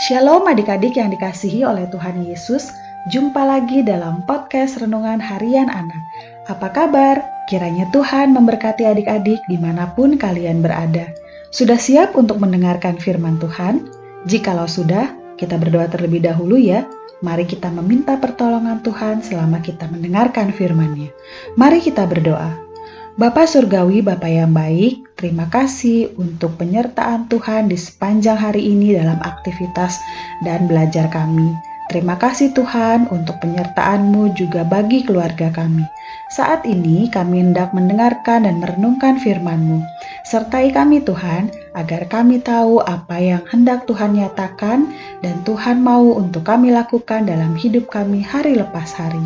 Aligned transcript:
Shalom 0.00 0.48
adik-adik 0.48 0.96
yang 0.96 1.12
dikasihi 1.12 1.60
oleh 1.60 1.84
Tuhan 1.92 2.24
Yesus, 2.24 2.72
jumpa 3.12 3.44
lagi 3.44 3.84
dalam 3.84 4.24
podcast 4.24 4.80
Renungan 4.80 5.20
Harian 5.20 5.68
Anak. 5.68 6.00
Apa 6.48 6.72
kabar? 6.72 7.20
Kiranya 7.52 7.84
Tuhan 7.92 8.32
memberkati 8.32 8.88
adik-adik 8.88 9.44
di 9.44 9.60
mana 9.60 9.92
pun 9.92 10.16
kalian 10.16 10.64
berada. 10.64 11.12
Sudah 11.52 11.76
siap 11.76 12.16
untuk 12.16 12.40
mendengarkan 12.40 12.96
firman 12.96 13.36
Tuhan? 13.44 13.92
Jikalau 14.24 14.64
sudah, 14.64 15.36
kita 15.36 15.60
berdoa 15.60 15.84
terlebih 15.92 16.24
dahulu 16.24 16.56
ya. 16.56 16.88
Mari 17.20 17.44
kita 17.44 17.68
meminta 17.68 18.16
pertolongan 18.16 18.80
Tuhan 18.80 19.20
selama 19.20 19.60
kita 19.60 19.84
mendengarkan 19.84 20.48
firman-Nya. 20.48 21.12
Mari 21.60 21.84
kita 21.84 22.08
berdoa. 22.08 22.69
Bapak 23.18 23.50
Surgawi, 23.50 24.06
Bapak 24.06 24.30
yang 24.30 24.54
baik, 24.54 25.18
terima 25.18 25.50
kasih 25.50 26.14
untuk 26.14 26.54
penyertaan 26.54 27.26
Tuhan 27.26 27.66
di 27.66 27.74
sepanjang 27.74 28.38
hari 28.38 28.70
ini 28.70 28.94
dalam 28.94 29.18
aktivitas 29.18 29.98
dan 30.46 30.70
belajar 30.70 31.10
kami. 31.10 31.50
Terima 31.90 32.14
kasih 32.14 32.54
Tuhan 32.54 33.10
untuk 33.10 33.42
penyertaan-Mu 33.42 34.30
juga 34.38 34.62
bagi 34.62 35.02
keluarga 35.02 35.50
kami. 35.50 35.82
Saat 36.30 36.62
ini 36.62 37.10
kami 37.10 37.42
hendak 37.42 37.74
mendengarkan 37.74 38.46
dan 38.46 38.62
merenungkan 38.62 39.18
firman-Mu. 39.18 39.82
Sertai 40.22 40.70
kami 40.70 41.02
Tuhan, 41.02 41.50
agar 41.74 42.06
kami 42.06 42.38
tahu 42.38 42.78
apa 42.86 43.18
yang 43.18 43.42
hendak 43.50 43.82
Tuhan 43.90 44.14
nyatakan 44.14 44.94
dan 45.26 45.42
Tuhan 45.42 45.82
mau 45.82 46.14
untuk 46.14 46.46
kami 46.46 46.70
lakukan 46.70 47.26
dalam 47.26 47.58
hidup 47.58 47.90
kami 47.90 48.22
hari 48.22 48.54
lepas 48.54 48.94
hari. 48.94 49.18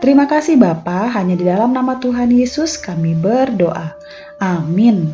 Terima 0.00 0.24
kasih 0.24 0.56
Bapa, 0.56 1.12
hanya 1.12 1.36
di 1.36 1.44
dalam 1.44 1.76
nama 1.76 2.00
Tuhan 2.00 2.32
Yesus 2.32 2.80
kami 2.80 3.12
berdoa. 3.12 3.92
Amin. 4.40 5.12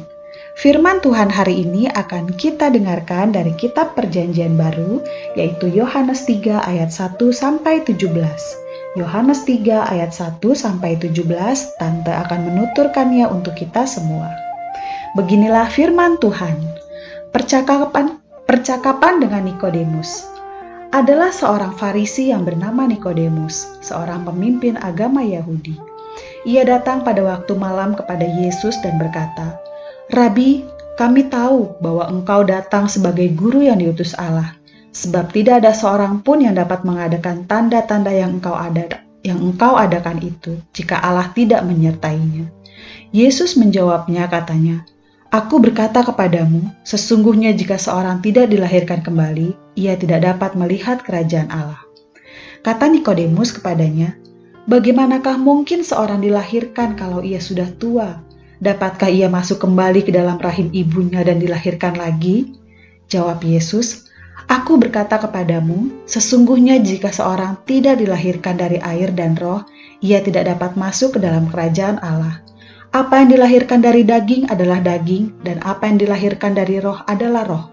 Firman 0.54 1.02
Tuhan 1.02 1.26
hari 1.26 1.66
ini 1.66 1.90
akan 1.90 2.38
kita 2.38 2.70
dengarkan 2.70 3.34
dari 3.34 3.50
kitab 3.58 3.98
Perjanjian 3.98 4.54
Baru, 4.54 5.02
yaitu 5.34 5.66
Yohanes 5.66 6.22
3 6.22 6.62
ayat 6.70 6.94
1 6.94 7.18
sampai 7.34 7.82
17. 7.82 8.61
Yohanes 8.92 9.48
3 9.48 9.88
ayat 9.88 10.12
1 10.12 10.44
sampai 10.52 11.00
17, 11.00 11.24
Tante 11.80 12.12
akan 12.12 12.40
menuturkannya 12.52 13.24
untuk 13.24 13.56
kita 13.56 13.88
semua. 13.88 14.28
Beginilah 15.16 15.64
firman 15.72 16.20
Tuhan. 16.20 16.60
Percakapan 17.32 18.20
percakapan 18.44 19.24
dengan 19.24 19.48
Nikodemus 19.48 20.28
adalah 20.92 21.32
seorang 21.32 21.72
Farisi 21.72 22.36
yang 22.36 22.44
bernama 22.44 22.84
Nikodemus, 22.84 23.80
seorang 23.80 24.28
pemimpin 24.28 24.76
agama 24.76 25.24
Yahudi. 25.24 25.72
Ia 26.44 26.68
datang 26.68 27.00
pada 27.00 27.24
waktu 27.24 27.56
malam 27.56 27.96
kepada 27.96 28.28
Yesus 28.28 28.76
dan 28.84 29.00
berkata, 29.00 29.56
Rabi, 30.12 30.68
kami 31.00 31.32
tahu 31.32 31.80
bahwa 31.80 32.12
engkau 32.12 32.44
datang 32.44 32.92
sebagai 32.92 33.32
guru 33.32 33.64
yang 33.64 33.80
diutus 33.80 34.12
Allah, 34.20 34.52
sebab 34.92 35.32
tidak 35.32 35.64
ada 35.64 35.72
seorang 35.72 36.20
pun 36.20 36.44
yang 36.44 36.54
dapat 36.54 36.84
mengadakan 36.84 37.48
tanda-tanda 37.48 38.12
yang 38.12 38.38
engkau 38.38 38.54
ada 38.54 39.02
yang 39.22 39.38
engkau 39.38 39.78
adakan 39.78 40.18
itu 40.18 40.58
jika 40.74 40.98
Allah 40.98 41.30
tidak 41.32 41.62
menyertainya. 41.62 42.50
Yesus 43.14 43.54
menjawabnya 43.54 44.26
katanya, 44.26 44.82
Aku 45.32 45.64
berkata 45.64 46.04
kepadamu, 46.04 46.68
sesungguhnya 46.84 47.56
jika 47.56 47.80
seorang 47.80 48.20
tidak 48.20 48.52
dilahirkan 48.52 49.00
kembali, 49.00 49.56
ia 49.80 49.96
tidak 49.96 50.28
dapat 50.28 50.52
melihat 50.58 51.00
kerajaan 51.00 51.48
Allah. 51.48 51.80
Kata 52.60 52.92
Nikodemus 52.92 53.56
kepadanya, 53.56 54.12
Bagaimanakah 54.62 55.42
mungkin 55.42 55.82
seorang 55.82 56.22
dilahirkan 56.22 56.94
kalau 56.94 57.18
ia 57.24 57.42
sudah 57.42 57.66
tua? 57.82 58.22
Dapatkah 58.62 59.10
ia 59.10 59.26
masuk 59.26 59.58
kembali 59.58 60.06
ke 60.06 60.14
dalam 60.14 60.38
rahim 60.38 60.70
ibunya 60.70 61.26
dan 61.26 61.42
dilahirkan 61.42 61.98
lagi? 61.98 62.54
Jawab 63.10 63.42
Yesus, 63.42 64.11
Aku 64.50 64.78
berkata 64.78 65.18
kepadamu, 65.18 66.06
sesungguhnya 66.06 66.82
jika 66.82 67.14
seorang 67.14 67.62
tidak 67.66 68.02
dilahirkan 68.02 68.58
dari 68.58 68.82
air 68.82 69.14
dan 69.14 69.38
roh, 69.38 69.62
ia 70.02 70.18
tidak 70.18 70.50
dapat 70.50 70.74
masuk 70.74 71.18
ke 71.18 71.18
dalam 71.22 71.46
kerajaan 71.50 72.02
Allah. 72.02 72.42
Apa 72.92 73.24
yang 73.24 73.38
dilahirkan 73.38 73.80
dari 73.80 74.02
daging 74.02 74.50
adalah 74.50 74.82
daging, 74.82 75.32
dan 75.46 75.62
apa 75.62 75.88
yang 75.88 76.02
dilahirkan 76.02 76.52
dari 76.58 76.82
roh 76.82 77.00
adalah 77.06 77.46
roh. 77.46 77.64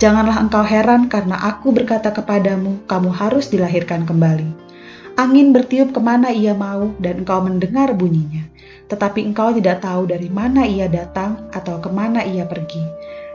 Janganlah 0.00 0.40
engkau 0.40 0.64
heran 0.64 1.12
karena 1.12 1.36
aku 1.38 1.74
berkata 1.74 2.10
kepadamu, 2.10 2.80
kamu 2.88 3.10
harus 3.12 3.52
dilahirkan 3.52 4.08
kembali. 4.08 4.68
Angin 5.18 5.50
bertiup 5.50 5.92
ke 5.92 6.00
mana 6.00 6.30
ia 6.30 6.54
mau, 6.54 6.90
dan 6.98 7.22
engkau 7.22 7.42
mendengar 7.42 7.92
bunyinya 7.94 8.48
tetapi 8.88 9.20
engkau 9.28 9.52
tidak 9.52 9.84
tahu 9.84 10.08
dari 10.08 10.32
mana 10.32 10.64
ia 10.64 10.88
datang 10.88 11.36
atau 11.52 11.76
ke 11.78 11.92
mana 11.92 12.24
ia 12.24 12.48
pergi. 12.48 12.80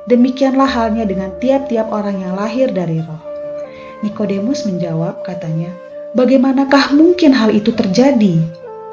Demikianlah 0.07 0.67
halnya 0.67 1.07
dengan 1.07 1.31
tiap-tiap 1.39 1.87
orang 1.91 2.19
yang 2.19 2.35
lahir 2.35 2.67
dari 2.71 2.99
roh. 2.99 3.21
Nikodemus 4.03 4.67
menjawab, 4.67 5.23
katanya, 5.23 5.71
Bagaimanakah 6.13 6.93
mungkin 6.93 7.33
hal 7.33 7.49
itu 7.55 7.73
terjadi? 7.73 8.37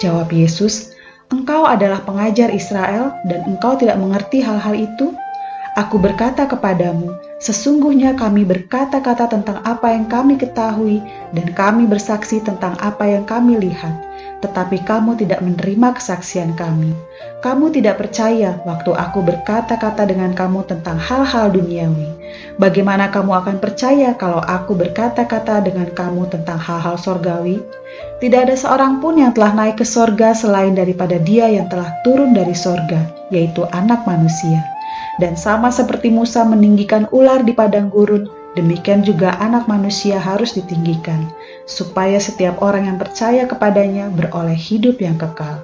Jawab 0.01 0.33
Yesus, 0.33 0.97
Engkau 1.31 1.63
adalah 1.63 2.03
pengajar 2.03 2.51
Israel 2.51 3.15
dan 3.23 3.47
engkau 3.47 3.79
tidak 3.79 4.03
mengerti 4.03 4.43
hal-hal 4.43 4.75
itu? 4.75 5.15
Aku 5.79 6.03
berkata 6.03 6.43
kepadamu, 6.51 7.15
sesungguhnya 7.41 8.15
kami 8.15 8.45
berkata-kata 8.45 9.33
tentang 9.33 9.65
apa 9.65 9.91
yang 9.97 10.07
kami 10.07 10.37
ketahui 10.37 11.01
dan 11.33 11.51
kami 11.57 11.89
bersaksi 11.89 12.39
tentang 12.45 12.77
apa 12.79 13.09
yang 13.09 13.25
kami 13.25 13.57
lihat 13.57 14.11
tetapi 14.41 14.81
kamu 14.89 15.21
tidak 15.21 15.45
menerima 15.45 16.01
kesaksian 16.01 16.57
kami. 16.57 16.97
Kamu 17.45 17.73
tidak 17.73 18.01
percaya 18.01 18.57
waktu 18.65 18.93
aku 18.93 19.21
berkata-kata 19.25 20.09
dengan 20.09 20.33
kamu 20.33 20.65
tentang 20.65 20.97
hal-hal 20.97 21.53
duniawi. 21.53 22.09
Bagaimana 22.57 23.13
kamu 23.13 23.33
akan 23.45 23.57
percaya 23.61 24.17
kalau 24.17 24.41
aku 24.41 24.77
berkata-kata 24.77 25.65
dengan 25.65 25.89
kamu 25.93 26.29
tentang 26.33 26.57
hal-hal 26.57 26.97
sorgawi? 26.97 27.61
Tidak 28.21 28.49
ada 28.49 28.57
seorang 28.57 29.01
pun 29.01 29.21
yang 29.21 29.33
telah 29.37 29.53
naik 29.53 29.81
ke 29.81 29.85
sorga 29.85 30.33
selain 30.33 30.73
daripada 30.77 31.21
dia 31.21 31.49
yang 31.49 31.69
telah 31.69 31.89
turun 32.05 32.33
dari 32.33 32.57
sorga, 32.57 33.09
yaitu 33.29 33.65
anak 33.73 34.05
manusia. 34.09 34.61
Dan 35.21 35.37
sama 35.37 35.69
seperti 35.69 36.09
Musa 36.09 36.43
meninggikan 36.49 37.05
ular 37.13 37.45
di 37.45 37.53
padang 37.53 37.93
gurun, 37.93 38.41
Demikian 38.51 39.07
juga 39.07 39.39
anak 39.39 39.71
manusia 39.71 40.19
harus 40.19 40.59
ditinggikan, 40.59 41.31
supaya 41.71 42.19
setiap 42.19 42.59
orang 42.59 42.91
yang 42.91 42.99
percaya 42.99 43.47
kepadanya 43.47 44.11
beroleh 44.11 44.59
hidup 44.59 44.99
yang 44.99 45.15
kekal. 45.15 45.63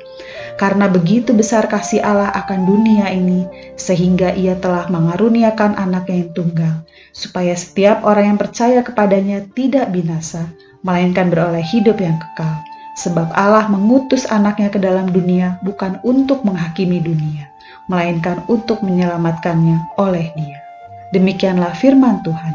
Karena 0.55 0.87
begitu 0.87 1.35
besar 1.35 1.67
kasih 1.67 1.99
Allah 2.07 2.31
akan 2.31 2.63
dunia 2.63 3.11
ini, 3.11 3.43
sehingga 3.75 4.31
ia 4.39 4.55
telah 4.55 4.87
mengaruniakan 4.87 5.75
anaknya 5.75 6.17
yang 6.23 6.33
tunggal, 6.39 6.75
supaya 7.11 7.59
setiap 7.59 8.07
orang 8.07 8.33
yang 8.35 8.39
percaya 8.39 8.87
kepadanya 8.87 9.43
tidak 9.59 9.91
binasa, 9.91 10.47
melainkan 10.87 11.27
beroleh 11.27 11.67
hidup 11.67 11.99
yang 11.99 12.15
kekal. 12.23 12.63
Sebab 12.97 13.35
Allah 13.35 13.67
mengutus 13.67 14.31
anaknya 14.31 14.71
ke 14.71 14.79
dalam 14.79 15.11
dunia 15.11 15.59
bukan 15.67 15.99
untuk 16.07 16.47
menghakimi 16.47 17.03
dunia, 17.03 17.51
melainkan 17.87 18.43
untuk 18.51 18.83
menyelamatkannya 18.83 19.99
oleh 19.99 20.31
dia. 20.35 20.59
Demikianlah 21.15 21.75
firman 21.79 22.23
Tuhan. 22.27 22.55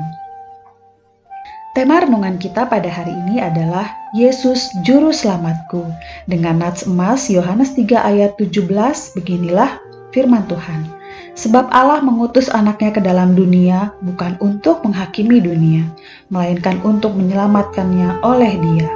Tema 1.72 2.04
renungan 2.04 2.36
kita 2.36 2.68
pada 2.68 2.92
hari 2.92 3.16
ini 3.16 3.40
adalah 3.40 3.88
Yesus 4.12 4.68
Juru 4.84 5.16
Selamatku. 5.16 5.88
Dengan 6.28 6.60
nats 6.60 6.84
emas 6.84 7.32
Yohanes 7.32 7.80
3 7.80 7.96
ayat 7.96 8.36
17, 8.36 8.68
beginilah 9.16 9.80
firman 10.12 10.44
Tuhan. 10.52 10.84
Sebab 11.32 11.72
Allah 11.72 12.04
mengutus 12.04 12.52
anaknya 12.52 12.92
ke 12.92 13.00
dalam 13.00 13.40
dunia 13.40 13.96
bukan 14.04 14.36
untuk 14.44 14.84
menghakimi 14.84 15.40
dunia, 15.40 15.88
melainkan 16.28 16.76
untuk 16.84 17.16
menyelamatkannya 17.16 18.20
oleh 18.20 18.52
dia. 18.60 18.92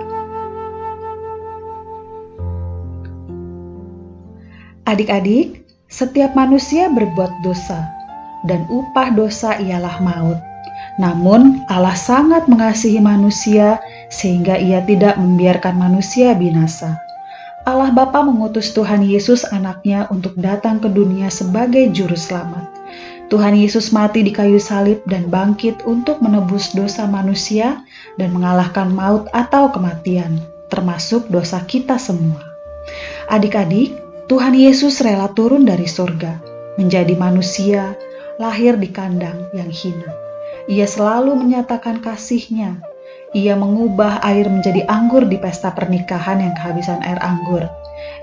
Adik-adik, 4.85 5.64
setiap 5.89 6.33
manusia 6.33 6.89
berbuat 6.89 7.45
dosa, 7.45 7.85
dan 8.45 8.65
upah 8.69 9.13
dosa 9.13 9.57
ialah 9.57 10.01
maut. 10.01 10.39
Namun, 10.95 11.65
Allah 11.67 11.97
sangat 11.97 12.47
mengasihi 12.47 13.03
manusia 13.03 13.83
sehingga 14.07 14.55
Ia 14.55 14.79
tidak 14.85 15.19
membiarkan 15.19 15.75
manusia 15.75 16.31
binasa. 16.33 16.95
Allah 17.65 17.89
Bapa 17.89 18.21
mengutus 18.21 18.71
Tuhan 18.77 19.01
Yesus 19.01 19.41
anaknya 19.49 20.05
untuk 20.13 20.37
datang 20.37 20.77
ke 20.77 20.85
dunia 20.85 21.33
sebagai 21.33 21.89
juru 21.89 22.13
selamat. 22.13 22.69
Tuhan 23.33 23.57
Yesus 23.57 23.89
mati 23.89 24.21
di 24.21 24.29
kayu 24.29 24.61
salib 24.61 25.01
dan 25.09 25.33
bangkit 25.33 25.81
untuk 25.89 26.21
menebus 26.21 26.77
dosa 26.77 27.09
manusia 27.09 27.81
dan 28.21 28.29
mengalahkan 28.37 28.85
maut 28.93 29.25
atau 29.33 29.73
kematian, 29.73 30.37
termasuk 30.69 31.25
dosa 31.33 31.57
kita 31.65 31.97
semua. 31.97 32.37
Adik-adik, 33.33 33.97
Tuhan 34.25 34.57
Yesus 34.57 35.01
rela 35.05 35.29
turun 35.33 35.69
dari 35.69 35.85
surga, 35.85 36.41
menjadi 36.81 37.13
manusia, 37.13 37.93
lahir 38.41 38.75
di 38.75 38.89
kandang 38.89 39.53
yang 39.53 39.69
hina 39.69 40.25
ia 40.65 40.89
selalu 40.89 41.37
menyatakan 41.37 42.01
kasihnya. 42.01 42.81
Ia 43.35 43.53
mengubah 43.53 44.23
air 44.23 44.47
menjadi 44.47 44.87
anggur 44.87 45.27
di 45.27 45.37
pesta 45.37 45.75
pernikahan 45.75 46.41
yang 46.41 46.53
kehabisan 46.57 47.03
air 47.05 47.19
anggur. 47.21 47.67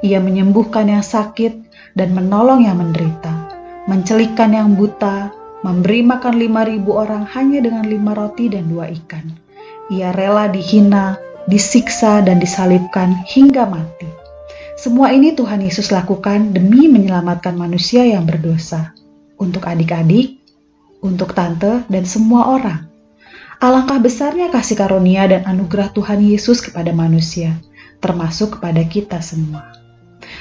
Ia 0.02 0.18
menyembuhkan 0.18 0.88
yang 0.90 1.04
sakit 1.04 1.52
dan 1.94 2.16
menolong 2.16 2.64
yang 2.64 2.80
menderita, 2.80 3.30
mencelikkan 3.86 4.56
yang 4.56 4.74
buta, 4.74 5.30
memberi 5.62 6.02
makan 6.02 6.34
lima 6.40 6.64
ribu 6.66 6.96
orang 6.96 7.28
hanya 7.30 7.62
dengan 7.62 7.86
lima 7.86 8.16
roti 8.16 8.50
dan 8.50 8.66
dua 8.72 8.88
ikan. 8.90 9.30
Ia 9.92 10.10
rela 10.16 10.48
dihina, 10.48 11.20
disiksa, 11.46 12.24
dan 12.24 12.40
disalibkan 12.40 13.22
hingga 13.28 13.68
mati. 13.68 14.21
Semua 14.82 15.14
ini 15.14 15.30
Tuhan 15.30 15.62
Yesus 15.62 15.94
lakukan 15.94 16.58
demi 16.58 16.90
menyelamatkan 16.90 17.54
manusia 17.54 18.02
yang 18.02 18.26
berdosa. 18.26 18.90
Untuk 19.38 19.62
adik-adik, 19.70 20.42
untuk 20.98 21.38
tante, 21.38 21.86
dan 21.86 22.02
semua 22.02 22.50
orang. 22.50 22.90
Alangkah 23.62 24.02
besarnya 24.02 24.50
kasih 24.50 24.74
karunia 24.74 25.30
dan 25.30 25.46
anugerah 25.46 25.94
Tuhan 25.94 26.26
Yesus 26.26 26.58
kepada 26.58 26.90
manusia, 26.90 27.62
termasuk 28.02 28.58
kepada 28.58 28.82
kita 28.82 29.22
semua. 29.22 29.70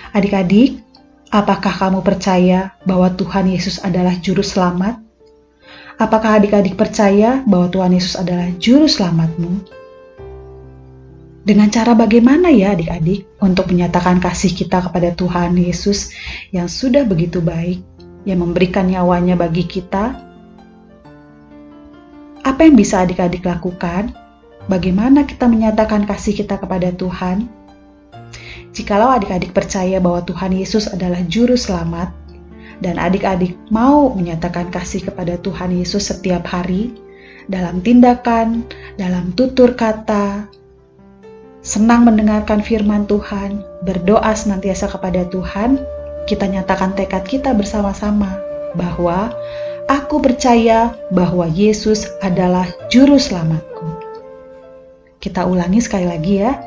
Adik-adik, 0.10 0.82
apakah 1.30 1.78
kamu 1.78 2.02
percaya 2.02 2.74
bahwa 2.82 3.14
Tuhan 3.14 3.46
Yesus 3.46 3.78
adalah 3.86 4.18
juru 4.26 4.42
selamat? 4.42 4.98
Apakah 6.02 6.42
adik-adik 6.42 6.82
percaya 6.82 7.46
bahwa 7.46 7.70
Tuhan 7.70 7.94
Yesus 7.94 8.18
adalah 8.18 8.50
juru 8.58 8.90
selamatmu? 8.90 9.81
Dengan 11.42 11.74
cara 11.74 11.98
bagaimana 11.98 12.54
ya 12.54 12.78
adik-adik 12.78 13.26
untuk 13.42 13.74
menyatakan 13.74 14.22
kasih 14.22 14.54
kita 14.54 14.86
kepada 14.86 15.10
Tuhan 15.18 15.58
Yesus 15.58 16.14
yang 16.54 16.70
sudah 16.70 17.02
begitu 17.02 17.42
baik, 17.42 17.82
yang 18.30 18.46
memberikan 18.46 18.86
nyawanya 18.86 19.34
bagi 19.34 19.66
kita? 19.66 20.22
Apa 22.46 22.62
yang 22.62 22.78
bisa 22.78 23.02
adik-adik 23.02 23.42
lakukan? 23.42 24.14
Bagaimana 24.70 25.26
kita 25.26 25.50
menyatakan 25.50 26.06
kasih 26.06 26.38
kita 26.38 26.62
kepada 26.62 26.94
Tuhan? 26.94 27.50
Jikalau 28.78 29.10
adik-adik 29.10 29.50
percaya 29.50 29.98
bahwa 29.98 30.22
Tuhan 30.22 30.54
Yesus 30.54 30.94
adalah 30.94 31.26
juru 31.26 31.58
selamat, 31.58 32.14
dan 32.86 33.02
adik-adik 33.02 33.58
mau 33.74 34.14
menyatakan 34.14 34.70
kasih 34.70 35.10
kepada 35.10 35.42
Tuhan 35.42 35.74
Yesus 35.74 36.14
setiap 36.14 36.46
hari 36.46 36.94
dalam 37.50 37.82
tindakan, 37.82 38.62
dalam 39.02 39.34
tutur 39.34 39.74
kata, 39.74 40.46
senang 41.62 42.10
mendengarkan 42.10 42.66
firman 42.66 43.06
Tuhan, 43.06 43.62
berdoa 43.86 44.34
senantiasa 44.34 44.90
kepada 44.90 45.26
Tuhan, 45.30 45.78
kita 46.26 46.50
nyatakan 46.50 46.98
tekad 46.98 47.26
kita 47.26 47.54
bersama-sama 47.54 48.38
bahwa 48.74 49.34
aku 49.86 50.22
percaya 50.22 50.94
bahwa 51.14 51.46
Yesus 51.50 52.10
adalah 52.26 52.66
juru 52.90 53.18
selamatku. 53.22 53.86
Kita 55.22 55.46
ulangi 55.46 55.82
sekali 55.82 56.10
lagi 56.10 56.42
ya. 56.42 56.58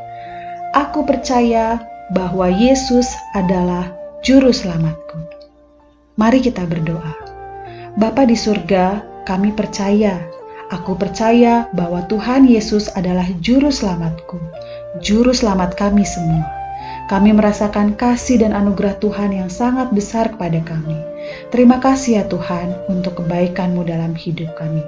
Aku 0.74 1.02
percaya 1.02 1.82
bahwa 2.14 2.46
Yesus 2.50 3.10
adalah 3.34 3.90
juru 4.22 4.54
selamatku. 4.54 5.18
Mari 6.14 6.38
kita 6.38 6.62
berdoa. 6.62 7.14
Bapa 7.98 8.26
di 8.26 8.38
surga, 8.38 9.02
kami 9.26 9.54
percaya, 9.54 10.18
aku 10.70 10.98
percaya 10.98 11.70
bahwa 11.74 12.02
Tuhan 12.10 12.46
Yesus 12.46 12.90
adalah 12.94 13.26
juru 13.42 13.70
selamatku, 13.70 14.38
juru 15.02 15.34
selamat 15.34 15.74
kami 15.74 16.06
semua. 16.06 16.44
Kami 17.04 17.36
merasakan 17.36 18.00
kasih 18.00 18.40
dan 18.40 18.56
anugerah 18.56 18.96
Tuhan 18.96 19.36
yang 19.36 19.52
sangat 19.52 19.92
besar 19.92 20.32
kepada 20.32 20.56
kami. 20.64 20.96
Terima 21.52 21.76
kasih 21.76 22.20
ya 22.20 22.24
Tuhan 22.24 22.72
untuk 22.88 23.20
kebaikan-Mu 23.20 23.84
dalam 23.84 24.16
hidup 24.16 24.56
kami. 24.56 24.80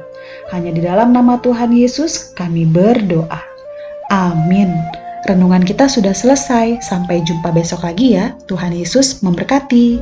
Hanya 0.48 0.72
di 0.72 0.80
dalam 0.80 1.12
nama 1.12 1.36
Tuhan 1.44 1.76
Yesus 1.76 2.32
kami 2.32 2.64
berdoa. 2.64 3.40
Amin. 4.08 4.72
Renungan 5.28 5.66
kita 5.66 5.90
sudah 5.90 6.16
selesai. 6.16 6.80
Sampai 6.80 7.20
jumpa 7.26 7.52
besok 7.52 7.84
lagi 7.84 8.16
ya. 8.16 8.32
Tuhan 8.48 8.72
Yesus 8.72 9.20
memberkati. 9.20 10.00